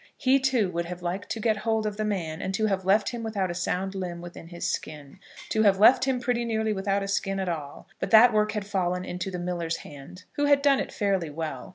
He, 0.17 0.39
too, 0.39 0.71
would 0.71 0.85
have 0.85 1.03
liked 1.03 1.29
to 1.29 1.39
get 1.39 1.57
hold 1.57 1.85
of 1.85 1.95
the 1.95 2.03
man 2.03 2.41
and 2.41 2.55
to 2.55 2.65
have 2.65 2.85
left 2.85 3.09
him 3.09 3.21
without 3.21 3.51
a 3.51 3.53
sound 3.53 3.93
limb 3.93 4.19
within 4.19 4.47
his 4.47 4.67
skin, 4.67 5.19
to 5.49 5.61
have 5.61 5.79
left 5.79 6.05
him 6.05 6.19
pretty 6.19 6.43
nearly 6.43 6.73
without 6.73 7.03
a 7.03 7.07
skin 7.07 7.39
at 7.39 7.47
all; 7.47 7.87
but 7.99 8.09
that 8.09 8.33
work 8.33 8.53
had 8.53 8.65
fallen 8.65 9.05
into 9.05 9.29
the 9.29 9.37
miller's 9.37 9.77
hands, 9.85 10.25
who 10.37 10.45
had 10.45 10.63
done 10.63 10.79
it 10.79 10.91
fairly 10.91 11.29
well. 11.29 11.69